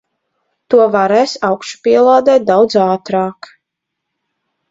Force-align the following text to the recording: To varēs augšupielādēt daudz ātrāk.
To 0.73 0.79
varēs 0.95 1.33
augšupielādēt 1.49 2.47
daudz 2.49 2.79
ātrāk. 2.87 3.51